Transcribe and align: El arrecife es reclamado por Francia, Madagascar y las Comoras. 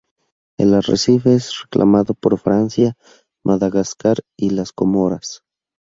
El 0.57 0.73
arrecife 0.73 1.35
es 1.35 1.53
reclamado 1.61 2.15
por 2.15 2.39
Francia, 2.39 2.97
Madagascar 3.45 4.17
y 4.35 4.49
las 4.49 4.71
Comoras. 4.71 5.43